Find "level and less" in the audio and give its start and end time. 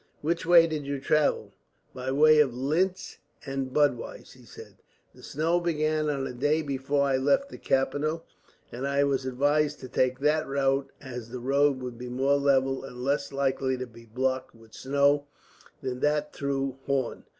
12.37-13.31